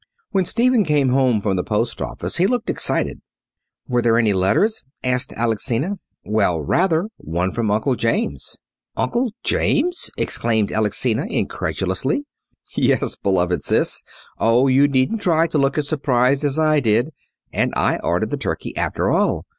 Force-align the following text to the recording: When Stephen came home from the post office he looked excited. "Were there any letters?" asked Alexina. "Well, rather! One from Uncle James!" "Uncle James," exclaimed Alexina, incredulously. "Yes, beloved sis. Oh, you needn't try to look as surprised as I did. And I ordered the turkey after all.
When 0.31 0.45
Stephen 0.45 0.83
came 0.83 1.09
home 1.09 1.41
from 1.41 1.57
the 1.57 1.63
post 1.63 2.01
office 2.01 2.37
he 2.37 2.47
looked 2.47 2.71
excited. 2.71 3.21
"Were 3.87 4.01
there 4.01 4.17
any 4.17 4.33
letters?" 4.33 4.81
asked 5.03 5.31
Alexina. 5.37 5.99
"Well, 6.25 6.59
rather! 6.59 7.09
One 7.17 7.51
from 7.51 7.69
Uncle 7.69 7.93
James!" 7.93 8.57
"Uncle 8.97 9.31
James," 9.43 10.09
exclaimed 10.17 10.71
Alexina, 10.71 11.27
incredulously. 11.29 12.25
"Yes, 12.75 13.15
beloved 13.15 13.61
sis. 13.61 14.01
Oh, 14.39 14.65
you 14.65 14.87
needn't 14.87 15.21
try 15.21 15.45
to 15.45 15.59
look 15.59 15.77
as 15.77 15.87
surprised 15.87 16.43
as 16.43 16.57
I 16.57 16.79
did. 16.79 17.11
And 17.53 17.71
I 17.77 17.99
ordered 18.03 18.31
the 18.31 18.37
turkey 18.37 18.75
after 18.75 19.11
all. 19.11 19.45